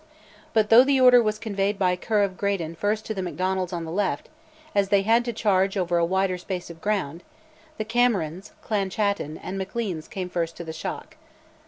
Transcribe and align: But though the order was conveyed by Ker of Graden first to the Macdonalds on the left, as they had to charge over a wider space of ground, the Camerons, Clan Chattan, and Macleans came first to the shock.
But 0.53 0.71
though 0.71 0.83
the 0.83 0.99
order 0.99 1.21
was 1.21 1.37
conveyed 1.37 1.77
by 1.77 1.95
Ker 1.95 2.23
of 2.23 2.35
Graden 2.35 2.73
first 2.73 3.05
to 3.05 3.13
the 3.13 3.21
Macdonalds 3.21 3.71
on 3.71 3.85
the 3.85 3.91
left, 3.91 4.29
as 4.73 4.89
they 4.89 5.03
had 5.03 5.23
to 5.25 5.31
charge 5.31 5.77
over 5.77 5.99
a 5.99 6.03
wider 6.03 6.39
space 6.39 6.71
of 6.71 6.81
ground, 6.81 7.21
the 7.77 7.85
Camerons, 7.85 8.51
Clan 8.63 8.89
Chattan, 8.89 9.37
and 9.37 9.59
Macleans 9.59 10.07
came 10.07 10.27
first 10.27 10.57
to 10.57 10.63
the 10.63 10.73
shock. 10.73 11.17